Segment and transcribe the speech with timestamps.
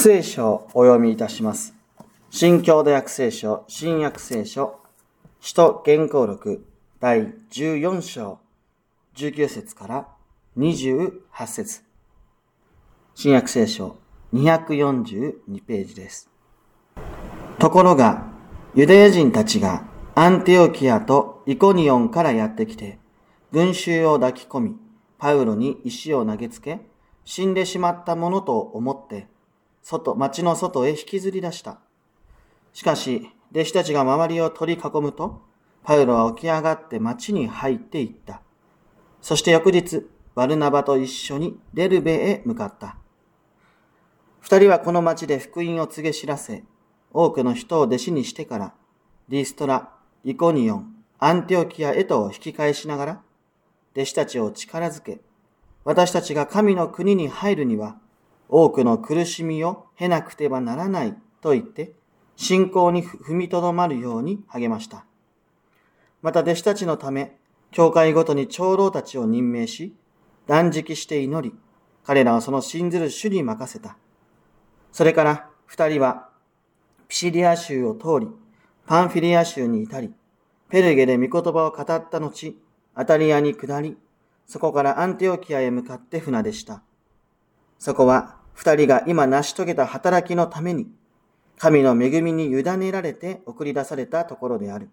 [0.00, 1.74] 聖書をお読みいたします。
[2.30, 4.78] 新共同訳聖書、新約聖書、
[5.40, 6.64] 使徒原稿録
[7.00, 8.38] 第14章
[9.16, 10.08] 19節から
[10.56, 11.10] 28
[11.48, 11.82] 節
[13.16, 13.96] 新約聖書
[14.32, 16.30] 242ページです。
[17.58, 18.28] ところが、
[18.76, 19.82] ユダヤ人たちが
[20.14, 23.00] アンティオキアとイコニオンからやってきて、
[23.50, 24.76] 群衆を抱き込み、
[25.18, 26.82] パウロに石を投げつけ、
[27.24, 29.26] 死んでしまったものと思って、
[29.88, 31.78] 外、町の外へ引きずり出した。
[32.74, 35.40] しかし、弟子たちが周りを取り囲むと、
[35.82, 38.42] パウロは起き上がって町に入っていった。
[39.22, 42.98] そして翌日、バルナバと一緒にデルベへ向かった。
[44.40, 46.64] 二人はこの町で福音を告げ知らせ、
[47.10, 48.74] 多くの人を弟子にしてから、
[49.30, 49.88] リストラ、
[50.22, 53.22] イコニオン、アンティオキアへと引き返しながら、
[53.94, 55.22] 弟子たちを力づけ、
[55.84, 57.96] 私たちが神の国に入るには、
[58.48, 61.92] 多くの苦しみを経なくてはならないと言って、
[62.36, 65.04] 信仰に踏みとどまるように励ました。
[66.22, 67.36] また弟子たちのため、
[67.70, 69.94] 教会ごとに長老たちを任命し、
[70.46, 71.54] 断食して祈り、
[72.04, 73.98] 彼らはその信ずる主に任せた。
[74.92, 76.30] それから二人は、
[77.08, 78.28] ピシリア州を通り、
[78.86, 80.12] パンフィリア州に至り、
[80.70, 82.56] ペルゲで御言葉を語った後、
[82.94, 83.96] アタリアに下り、
[84.46, 86.82] そこからアンテオキアへ向かって船でした。
[87.78, 90.88] そこは二人が今成し遂げた働きのために、
[91.58, 94.90] 神の恵みに委ねられて送り出されたところである。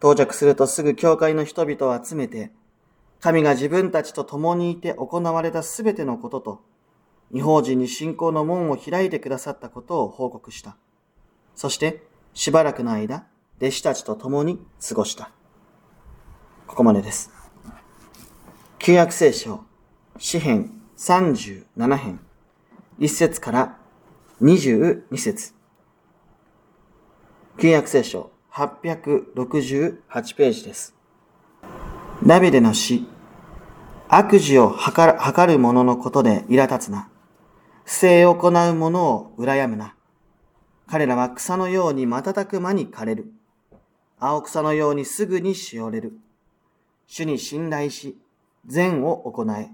[0.00, 2.52] 到着するとすぐ教会の人々を集めて、
[3.20, 6.60] 神が自分たちと共にいて行われたすべてのことと、
[7.32, 10.76] 違法人に信仰の門を開いてくださったことを報告した。
[11.54, 12.02] そして、
[12.34, 13.24] しばらくの間、
[13.62, 15.30] 弟子たちと共に過ごした。
[16.66, 17.30] ここまでです。
[18.78, 19.64] 旧約聖書、
[20.18, 22.25] 詩編37編、
[22.98, 23.76] 1節から
[24.40, 25.52] 22節
[27.58, 30.94] 旧約聖書、868ページです。
[32.24, 33.06] ダビデの詩、
[34.08, 37.10] 悪事を図る図る者のことで苛立つな。
[37.84, 39.94] 不正を行う者を羨むな。
[40.86, 43.30] 彼らは草のように瞬く間に枯れる。
[44.18, 46.18] 青草のようにすぐにしおれる。
[47.06, 48.16] 主に信頼し、
[48.64, 49.68] 善を行え。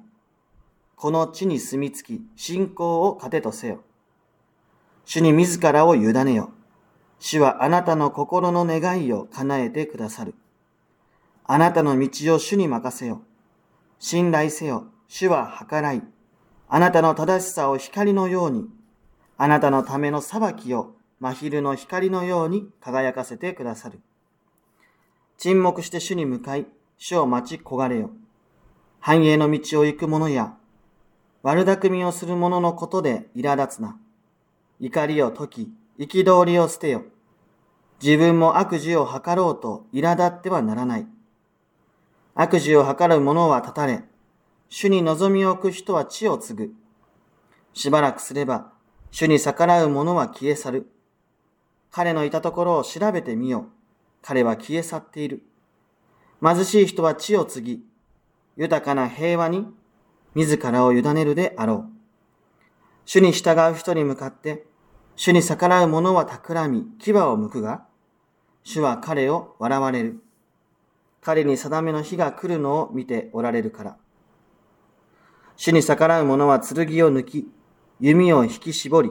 [1.02, 3.80] この地に住み着き、信仰を糧とせよ。
[5.04, 6.52] 主に自らを委ねよ。
[7.18, 10.32] 主はあなたの心の願いを叶えてくださる。
[11.44, 13.22] あなたの道を主に任せよ。
[13.98, 14.86] 信頼せよ。
[15.08, 16.04] 主は計らい。
[16.68, 18.69] あなたの正しさを光のように、
[19.38, 23.98] あなたのための裁きを真昼の光のように輝かせてくださる。
[25.36, 28.12] 沈黙して主に向かい、主を待ち焦がれよ。
[29.00, 30.54] 繁栄の道を行く者や、
[31.42, 33.97] 悪巧みをする者のことで苛立つな。
[34.78, 37.04] 怒りを解き、憤りを捨てよ。
[38.03, 41.06] 自分も悪事を図ろうと苛立ってはならない。
[42.34, 44.04] 悪事を図る者は立たれ、
[44.69, 46.75] 主に望みを置く人は地を継ぐ。
[47.75, 48.72] しばらくすれば、
[49.10, 50.92] 主に逆らう者は消え去る。
[51.91, 53.66] 彼のいたところを調べてみよ。
[54.22, 55.42] 彼は消え去っている。
[56.41, 57.84] 貧しい人は地を継ぎ、
[58.56, 59.66] 豊かな平和に
[60.34, 61.93] 自らを委ねるであろう。
[63.04, 64.65] 主に従う人に向かって、
[65.16, 67.84] 主に逆らう者は企み、牙を向くが、
[68.65, 70.22] 主は彼を笑われる。
[71.20, 73.97] 彼に定めの日が来るのを見ておられるから。
[75.56, 77.49] 主に逆らう者は剣を抜き、
[78.00, 79.10] 弓を引き絞り、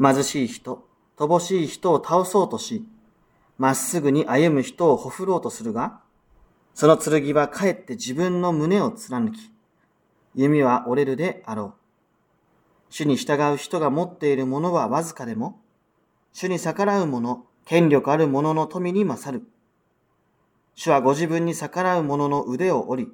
[0.00, 2.86] 貧しい人、乏しい人を倒そうとし、
[3.58, 6.00] まっすぐに歩む人をほふろうとするが、
[6.74, 9.53] その剣はかえって自分の胸を貫き、
[10.34, 11.74] 弓は折れるであろう。
[12.90, 15.60] 主に従う人が持っているものはわずかでも、
[16.32, 19.46] 主に逆らう者、権力ある者の富に勝る。
[20.74, 23.12] 主はご自分に逆らう者の腕を折り、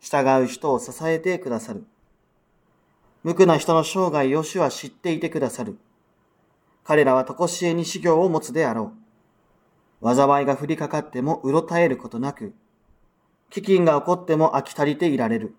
[0.00, 1.84] 従う人を支えてくださる。
[3.22, 5.78] 無垢な人の生涯を主は知っていてくださる。
[6.84, 8.92] 彼らはとこしえに修行を持つであろ
[10.02, 10.14] う。
[10.14, 12.52] 災いが降りかかってもうろたえることなく、
[13.50, 15.54] 飢饉が起こっても飽き足りていられる。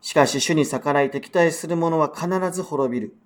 [0.00, 3.16] しかし主に逆らい敵対する者は必ず滅びる。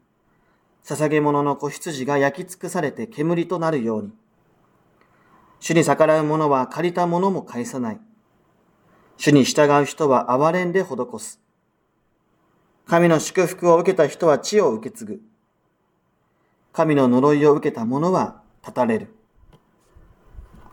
[0.84, 4.12] 捧げ物の子羊が焼き尽くされて煙となるように。
[5.60, 8.00] 主に逆らう者は借りたものも返さない。
[9.18, 11.40] 主に従う人は憐れんで施す。
[12.86, 15.20] 神の祝福を受けた人は地を受け継ぐ。
[16.72, 19.14] 神の呪いを受けた者は立たれる。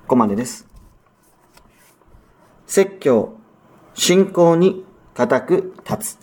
[0.03, 0.65] ここまでです。
[2.65, 3.35] 説教、
[3.93, 4.85] 信仰に
[5.17, 6.19] 固く立つ。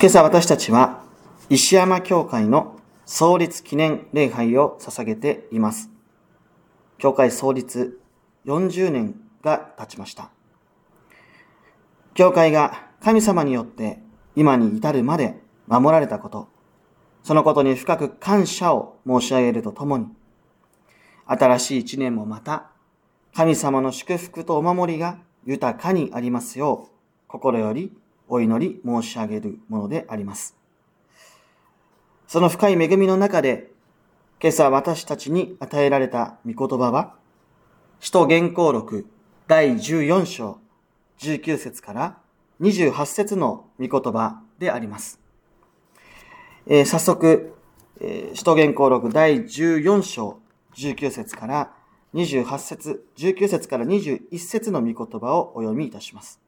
[0.00, 1.02] 今朝私たちは
[1.50, 5.90] 石山教会の創立記念礼拝を捧げています。
[6.96, 8.00] 教会創立
[8.46, 10.30] 40年が経ちました。
[12.14, 13.98] 教会が神様によって
[14.36, 16.48] 今に至るまで守られたこと、
[17.22, 20.06] そのことに深く感謝を申し上げるとともに、
[21.26, 22.70] 新しい一年もまた
[23.34, 26.94] 神様の祝福とお守りが豊かにありますよう、
[27.28, 27.96] 心より
[28.28, 30.56] お祈り申し上げるものであります。
[32.26, 33.70] その深い恵みの中で、
[34.40, 37.14] 今朝私たちに与えられた御言葉は、
[38.00, 39.06] 使徒原稿録
[39.46, 40.60] 第14章
[41.18, 42.18] 19節から
[42.60, 45.20] 28節の御言葉であります。
[46.66, 47.54] えー、早速、
[48.00, 50.38] えー、使徒原稿録第14章
[50.74, 51.72] 19節から
[52.14, 56.40] 28節19節から21節の御言葉をお読みいたします。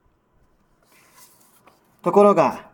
[2.03, 2.71] ところが、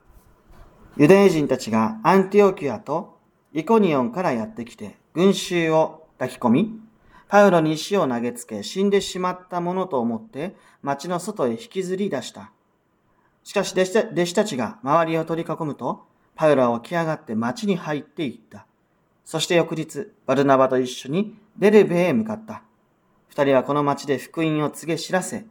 [0.97, 3.19] ユダヤ人たちがアンティオキアと
[3.53, 6.81] イコニオンからやってきて群衆を抱き込み、
[7.29, 12.53] パウロに石を投げつけ死んでしまったものと思って町の外へ引きずり出した。
[13.43, 18.67] しかし弟子たちが周りを取り囲むと、パウロは起き上がって町に入っていった。
[19.25, 22.63] そして翌日、バルナバと一緒にデルベへ向かった。
[23.29, 25.45] 二人はこの町で福音を告げ知らせ、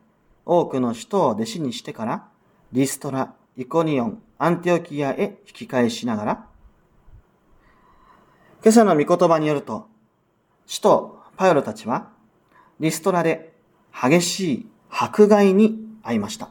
[0.46, 2.28] 多くの人を弟子にしてから、
[2.72, 6.48] リストラ、イコニオン、アンティオキアへ引き返しながら、
[8.64, 9.88] 今朝の御言葉によると、
[10.66, 12.10] 使徒パウロたちは、
[12.80, 13.54] リストラで
[13.94, 16.50] 激しい迫害に遭いました。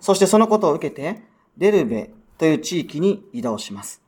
[0.00, 1.22] そしてそのことを受けて、
[1.56, 4.02] デルベという地域に移動します。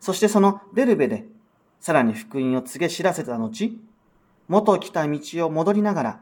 [0.00, 1.26] そしてそのデルベで、
[1.80, 3.70] さらに福音を告げ知らせた後、
[4.50, 6.20] 元来た道を戻りながら、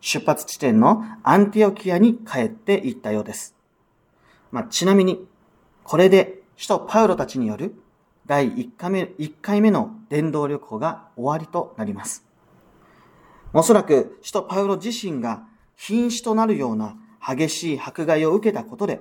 [0.00, 3.54] 出発地点のアンティオキアに帰っていったようです。
[4.50, 5.24] まあ、ちなみに、
[5.84, 7.76] これで首都パウロたちによる
[8.26, 12.26] 第1回目 ,1 回目の伝道旅行が終わりとなります。
[13.52, 15.44] おそらく首都パウロ自身が
[15.76, 19.00] 瀕死となるような激しい迫害を受けたことで、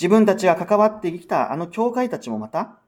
[0.00, 2.78] 自分たちが関わってきたあの教会たちもまた、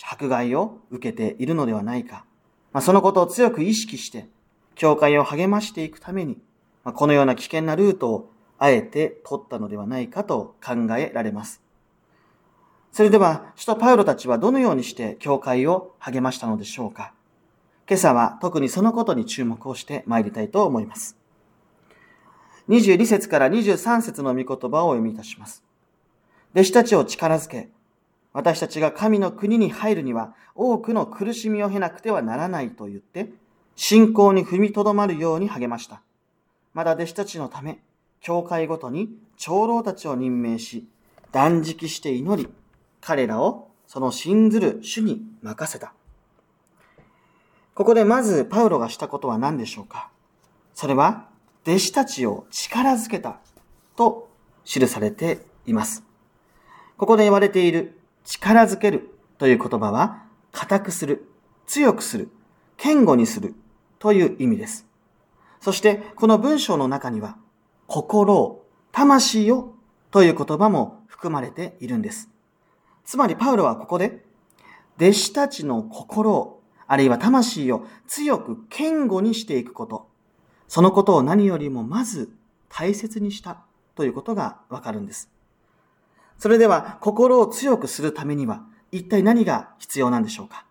[0.00, 2.24] 迫害を受けているのではないか。
[2.72, 4.28] ま、そのことを強く意識して、
[4.74, 6.38] 教会を励ましていくために、
[6.84, 11.62] ま、このような危険なルートをあえて取ったのではないかと考えられます。
[12.92, 17.12] それでは、首都パウロたちはどのようにして教会を励ましたのでしょうか？
[17.88, 21.16] 今朝は特にそのことに注目をして参りたいと思います。
[22.68, 25.64] 22節から23節の御言葉をお読みいたします。
[26.54, 27.68] 弟子たちを力づけ、
[28.32, 33.30] 私たちが神の国に入るには多くの苦しみを経なくてはならないと言って、
[33.76, 36.02] 信仰に踏みとどまるように励ました。
[36.74, 37.80] まだ弟子たちのため、
[38.20, 40.86] 教会ごとに長老たちを任命し、
[41.32, 42.48] 断食して祈り、
[43.00, 45.92] 彼らをその信ずる主に任せた。
[47.74, 50.10] ここでまずパウロがしたことは何でしょうか？
[50.74, 51.28] それは、
[51.66, 53.40] 弟子たちを力づけた
[53.96, 54.30] と
[54.64, 56.04] 記されています。
[56.96, 57.99] ここで言われている
[58.30, 60.22] 力づけるという言葉は、
[60.52, 61.26] 固くする、
[61.66, 62.28] 強くする、
[62.76, 63.54] 堅固にする
[63.98, 64.86] という意味です。
[65.60, 67.36] そして、この文章の中には、
[67.88, 69.74] 心を、魂を
[70.12, 72.28] という言葉も含まれているんです。
[73.04, 74.24] つまりパウロはここで、
[74.96, 80.06] 弟子たちの心を、あるいは魂を強く堅固にしていくこと、
[80.68, 82.30] そのことを何よりもまず
[82.68, 83.64] 大切にした
[83.96, 85.30] ということがわかるんです。
[86.40, 90.64] それでは心を強くするためには一体何が必要なんでしょうか？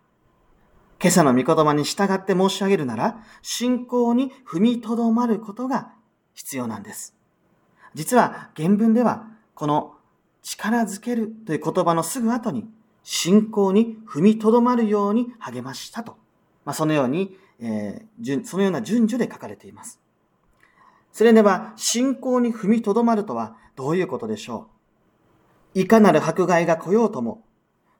[1.00, 5.92] 今朝の御言葉に従って申し上げるなら、信仰に踏みとどまることが
[6.34, 7.16] 必要なんです。
[7.94, 9.94] 実は原文では、この
[10.42, 12.68] 力づけるという言葉のすぐ後に、
[13.04, 16.18] 信仰に踏みとどまるように励ましたと。
[16.66, 20.02] まあ、そのように、えー、そのような順序で書かれています。
[21.14, 24.79] それでは、信仰に踏みとどまるとはどういうことでしょう？
[25.74, 27.44] いかなる迫害が来ようとも、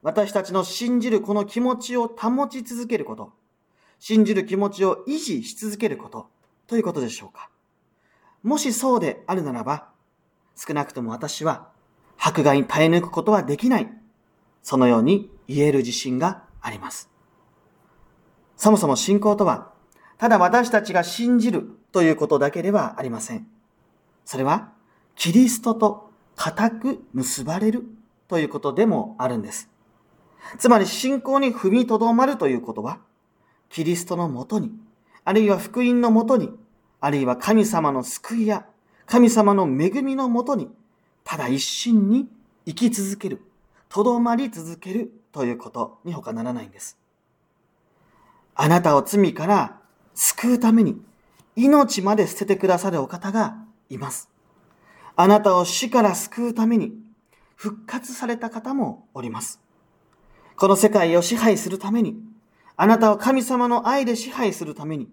[0.02, 3.32] 私たちの信じるこの気持ちを保ち続けること、
[3.98, 6.28] 信じる気持ちを維持し続けること、
[6.66, 7.50] ということでしょうか。
[8.42, 9.88] もしそうであるならば、
[10.56, 11.68] 少なくとも私は
[12.18, 13.92] 迫害に耐え抜くことはできない。
[14.62, 17.10] そのように言える自信があります。
[18.56, 19.72] そもそも信仰とは、
[20.18, 23.46] ただ私たちが信じるということだけではありません。
[24.24, 24.72] それは、
[25.16, 26.09] キリストと
[26.42, 27.84] 固く結ばれる
[28.26, 29.68] ということでもあるんです。
[30.56, 32.98] つまり信仰に踏みとどまるということは、
[33.68, 34.72] キリストのもとに、
[35.26, 36.48] あるいは福音のもとに、
[36.98, 38.64] あるいは神様の救いや
[39.04, 40.70] 神様の恵みのもとに、
[41.24, 42.26] ただ一心に
[42.64, 43.42] 生き続ける。
[43.90, 46.96] とどまり続けるということに他ならないんです。
[48.54, 49.78] あなたを罪から
[50.14, 51.02] 救うために
[51.54, 53.58] 命まで捨ててくださるお方が
[53.90, 54.29] います。
[55.22, 56.94] あなたを死から救うために
[57.54, 59.60] 復活された方もおります。
[60.56, 62.16] この世界を支配するために、
[62.74, 65.10] あなたを神様の愛で支配するために、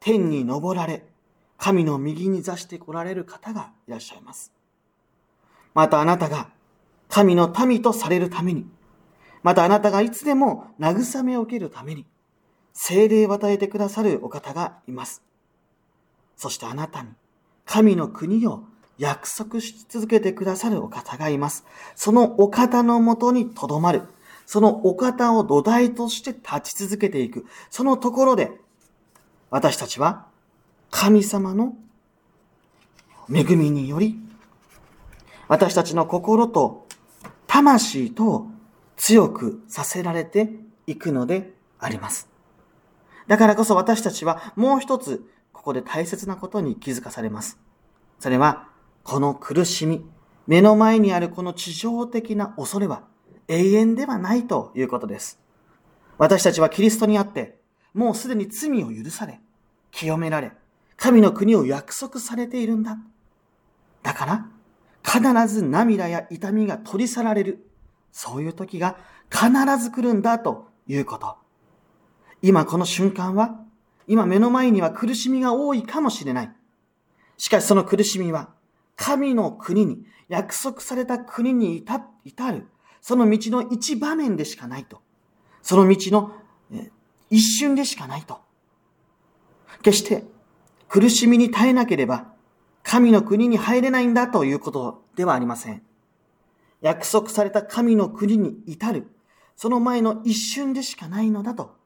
[0.00, 1.06] 天に昇られ、
[1.56, 4.52] 神の右に座して来られる方がいらっしゃいます。
[5.72, 6.50] またあなたが
[7.08, 8.66] 神の民とされるために、
[9.44, 12.06] またあなたがいつでも慰めを受けるために、
[12.72, 15.22] 精霊を与えてくださるお方がいます。
[16.36, 17.10] そしてあなたに
[17.64, 18.64] 神の国を
[18.98, 21.64] 約束し続けてくださるお方がいます。
[21.94, 24.02] そのお方のもとにとどまる。
[24.44, 27.46] そのお方を土台として立ち続けていく。
[27.70, 28.52] そのところで、
[29.50, 30.26] 私たちは
[30.90, 31.76] 神様の
[33.32, 34.18] 恵みにより、
[35.48, 36.86] 私たちの心と
[37.46, 38.46] 魂と
[38.96, 40.50] 強くさせられて
[40.86, 42.28] いくのであります。
[43.26, 47.58] だからこそ私たちはもう一つここで大切なことに気づかされます。
[48.18, 48.68] それは、
[49.08, 50.04] この苦しみ、
[50.46, 53.04] 目の前にあるこの地上的な恐れは
[53.48, 55.40] 永遠ではないということです。
[56.18, 57.58] 私たちはキリストにあって、
[57.94, 59.40] もうすでに罪を許され、
[59.92, 60.52] 清められ、
[60.98, 62.98] 神の国を約束されているんだ。
[64.02, 64.46] だから、
[65.02, 67.66] 必ず涙や痛みが取り去られる。
[68.12, 68.98] そういう時が
[69.30, 69.48] 必
[69.82, 71.34] ず来るんだということ。
[72.42, 73.58] 今この瞬間は
[74.06, 76.54] 今目の前には苦しみが多いかもしれない。
[77.38, 78.57] しかしその苦しみは、
[78.98, 82.66] 神の国に、約束された国に至至る、
[83.00, 85.00] その道の一場面でしかないと。
[85.62, 86.32] その道の
[87.30, 88.40] 一瞬でしかないと。
[89.82, 90.24] 決して
[90.88, 92.34] 苦しみに耐えなければ、
[92.82, 95.82] 神の国に入れないんだということではありません。
[96.82, 99.08] 約束された神の国に至る、
[99.56, 101.78] その前の一瞬でしかないのだと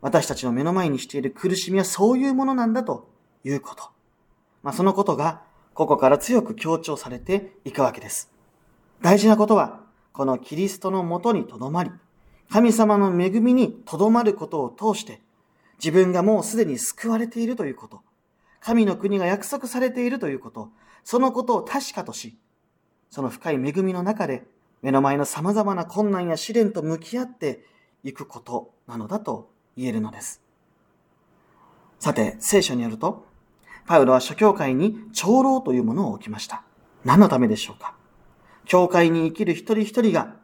[0.00, 3.10] 私たちの目の前にしている苦しみはそういうものなんだと
[3.44, 3.90] いうこと。
[4.62, 5.42] まあ、そのことが、
[5.76, 8.32] ここから強く強調されていくわけです。
[9.02, 9.82] 大事なことは、
[10.14, 11.90] このキリストのもとにとどまり、
[12.50, 15.20] 神様の恵みにとどまることを通して、
[15.78, 18.00] 自分がもうすでに救われているということ、
[18.60, 20.70] 神の国が約束されているということ、
[21.04, 22.38] そのことを確かとし、
[23.10, 24.46] その深い恵みの中で、
[24.80, 27.66] 目の前の様々な困難や試練と向き合って
[28.02, 30.40] いくことなのだと言えるのです。
[31.98, 33.26] さて、聖書によると、
[33.86, 36.62] パウロは諸教会に長老というものを置きました。
[37.04, 37.94] 何のためでしょうか？
[38.64, 40.34] 教会に生きる一人一人が、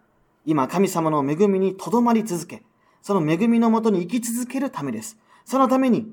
[0.47, 2.63] 今神様の恵みにとどまり続け、
[3.03, 5.19] その恵みのもとに生き続けるためです。
[5.45, 6.07] そのために、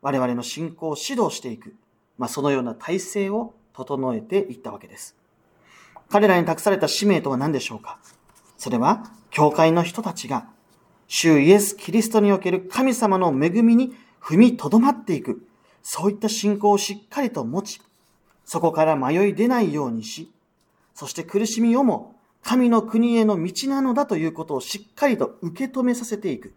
[0.00, 1.74] 我々の信仰を指導していく、
[2.18, 5.16] まあ、そのような体制を整えていったわけです。
[6.08, 7.98] 彼らに託された使命とは何でしょうか？
[8.56, 10.48] それは、教会の人たちが
[11.08, 15.42] 主イエス・キリストにおける神様の恵みに踏みとどまっていく、
[15.82, 17.80] そういった信仰をしっかりと持ち、
[18.44, 20.32] そこから迷い出ないようにし、
[20.94, 26.54] そして苦しみをも神の国への道なのだということをしっかりと受け止めさせていく。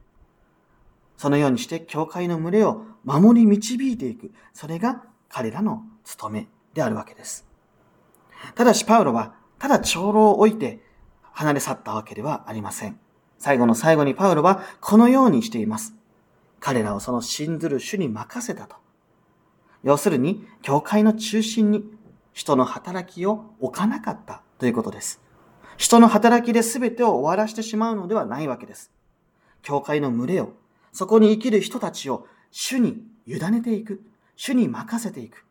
[1.17, 4.31] そのようにして教会の群れを守り導いていく。
[4.53, 7.47] それが彼らの務めであるわけです。
[8.55, 10.83] ただしパウロは、ただ長老を置いて
[11.31, 12.99] 離れ去ったわけではありません。
[13.37, 15.93] 最後の最後にパウロはこのようにしています。
[16.59, 18.82] 彼らをその信ずる主に任せたと。
[19.83, 21.83] 要するに、教会の中心に
[22.33, 25.21] 人の働きを置かなかったということです。
[25.77, 28.91] 人の働きで全てを終わらしてしまうのではないわけです。
[29.61, 30.53] 教会の群れを、
[30.91, 34.01] そこに生きる人たちを主に委ねていく。
[34.35, 35.45] 主に任せていく。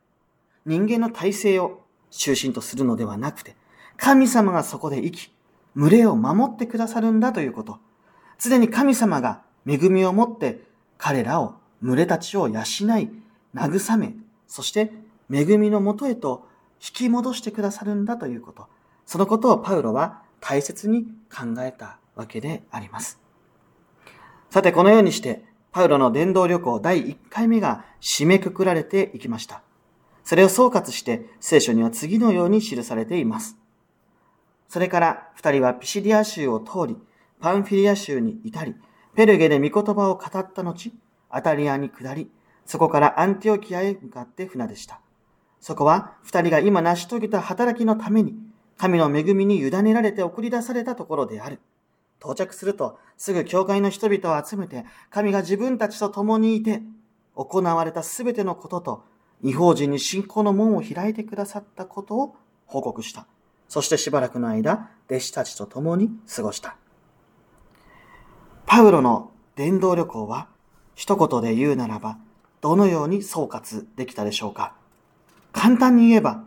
[0.67, 3.57] 人間の体制を中心とするのではなくて、
[3.97, 5.33] 神様がそこで生き、
[5.77, 7.79] 群れを守ってくださるんだということ。
[8.39, 10.63] 常に神様が恵みを持って
[10.99, 13.11] 彼らを、群れたちを養い、
[13.55, 14.15] 慰め、
[14.53, 14.93] そして
[15.33, 18.67] 恵みのもとへと引き戻してくださるんだということ。
[19.07, 21.05] そのことをパウロは大切に
[21.35, 23.19] 考えたわけであります。
[24.51, 29.63] さて、このようにして、パウロの伝道旅行第1回目が締めくくられていきました。
[30.23, 33.57] それを総括して聖書には次のように記されています。
[34.69, 36.99] それから二人はピシリア州を通り、
[37.41, 38.75] パンフィリア州に至り、
[39.15, 40.93] ペルゲで御言葉を語った後、
[41.31, 42.31] アタリアに下り、
[42.65, 45.01] そこからアンティオキアへ向かって船でした。
[45.61, 48.35] そこは二人が今成し遂げた働きのために、
[48.77, 51.61] 神の恵みに委ねられて送り出されたところである。
[52.21, 56.83] 到着すると、すぐ教会の人々を集めて、神が自分たちと共にいて、
[57.35, 59.05] 行われたすべてのことと、
[59.43, 63.27] 違法人に信仰の門を開いてくださったことを報告した。
[63.69, 66.77] そしてしばらくの間、弟子たちと共に過ごした。
[68.67, 70.49] パウロの伝道旅行は、
[70.95, 72.19] 一言で言うならば、
[72.63, 74.77] どのように総括できたでしょうか？
[75.53, 76.45] 簡単に言えば、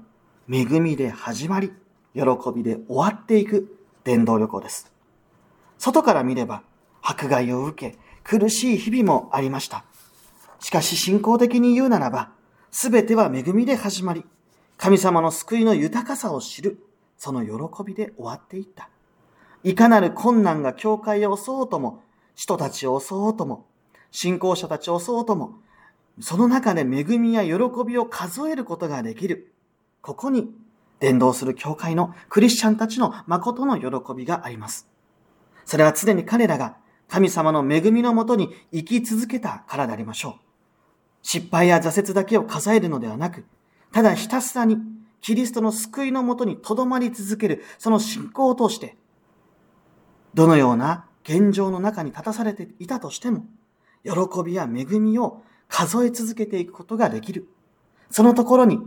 [0.50, 1.74] 恵みで始まり、
[2.14, 2.22] 喜
[2.56, 4.90] びで終わっていく伝道旅行です。
[5.78, 6.64] 外から見れば、
[7.02, 9.84] 迫害を受け、苦しい日々もありました。
[10.62, 12.32] しかし信仰的に言うならば、
[12.72, 14.24] すべては恵みで始まり、
[14.78, 16.80] 神様の救いの豊かさを知る、
[17.18, 18.90] その喜びで終わっていった。
[19.66, 22.04] いかなる困難が教会を襲おうとも、
[22.36, 23.66] 人たちを襲おうとも、
[24.12, 25.60] 信仰者たちを襲おうとも、
[26.20, 27.54] その中で恵みや喜
[27.86, 29.54] びを数えることができる。
[30.02, 30.50] ここに、
[31.00, 34.88] 伝道する教会のクリスチャンたちの誠の喜びがあります。
[35.66, 40.46] それは常に彼らが神様の恵みのもとに生き続けたからでありましょう。
[41.22, 43.46] 失敗や挫折だけを数えるのではなく、
[43.92, 44.78] ただひたすらに
[45.22, 48.96] キリストの救いのもとに留まり続ける、その信仰を通して、
[50.34, 53.46] どのような現状の中に立たされていたとしても、
[54.04, 54.12] 喜
[54.46, 57.48] びや恵みを数え続けていくことができる。
[58.10, 58.80] そのところに、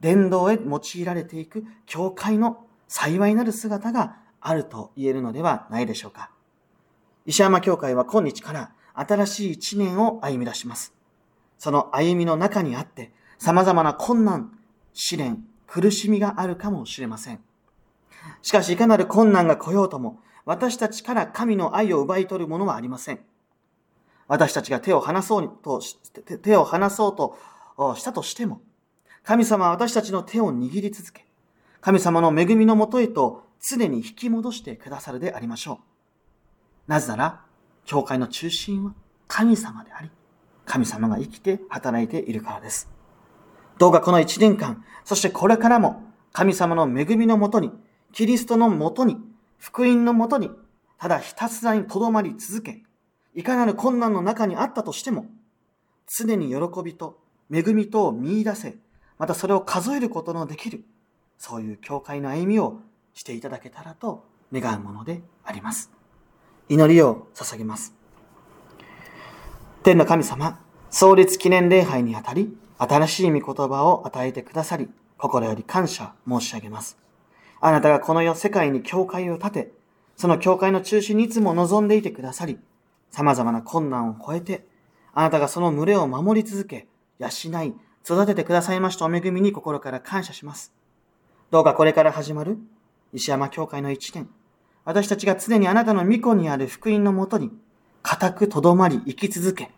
[0.00, 6.30] 伝道へ用いられていく教会の幸いなる姿があると言えるのではないでしょうか。
[7.24, 10.94] 石山教会は今日から新しい一年を歩み出します。
[11.58, 14.58] その歩みの中にあって、様々な困難、
[14.92, 17.40] 試練、苦しみがあるかもしれません。
[18.42, 23.20] しかし、いかなる困難が来ようとも、私たちから神の愛を奪い取るものはありません。
[24.28, 25.80] 私たちが手を離そうと、
[26.42, 27.36] 手を離そうと
[27.96, 28.60] したとしても、
[29.22, 31.26] 神様は私たちの手を握り続け、
[31.80, 35.80] 神様の恵みのもとへと常に引き戻してくださるでありましょ
[36.88, 36.90] う。
[36.90, 37.44] なぜなら、
[37.84, 38.94] 教会の中心は
[39.28, 40.10] 神様であり、
[40.64, 42.90] 神様が生きて働いているからです。
[43.78, 46.02] どうかこの一年間、そしてこれからも
[46.32, 47.70] 神様の恵みのもとに、
[48.12, 49.16] キリストのもとに、
[49.58, 50.50] 福音のもとに、
[50.98, 52.82] ただひたすらに留まり続け、
[53.36, 55.26] いかなる困難の中にあったとしても、
[56.08, 57.20] 常に喜びと
[57.52, 58.76] 恵みとを見出せ、
[59.18, 60.84] またそれを数えることのできる、
[61.36, 62.80] そういう教会の歩みを
[63.12, 65.90] していただけたらと願うものであります。
[66.70, 67.94] 祈りを捧げます。
[69.82, 76.96] 天の神様、創立記念礼拝にあたり、新しい御言葉を与えてくださり、心より感謝申し上げます。
[77.60, 79.72] あなたがこの世世界に教会を建て、
[80.16, 82.58] その教会の中心にいつも望んでいてくださり、
[83.10, 84.66] 様々な困難を超えて、
[85.12, 86.86] あなたがその群れを守り続け、
[87.18, 87.28] 養
[87.62, 90.72] い、育ててくださいましたお恵みに心から感謝します。
[91.50, 92.58] どうかこれから始まる
[93.12, 94.28] 石山教会の一年、
[94.84, 97.50] 私たちが常にあなたの御子にある福音のもとに、
[98.02, 99.70] 固くとどまり生き続け、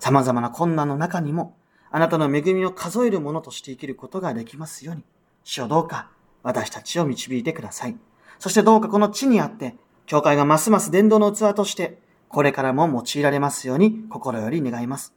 [0.00, 1.56] 様々な困難の中にも、
[1.90, 5.04] あなたの恵みを数えるものとして生きることができますように、
[5.44, 6.10] 主をどうか
[6.42, 7.96] 私たちを導いてください。
[8.38, 12.00] そしてどうかこの地にあって、教会がますます伝道の器として、
[12.36, 15.14] これからも用いられますように心より願います。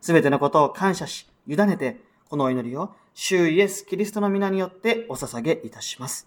[0.00, 6.26] すべてのことを感謝し、委ねて、このお祈りを、主イエス・キリストの皆によってお捧げいたします。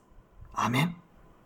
[0.54, 1.09] アメン。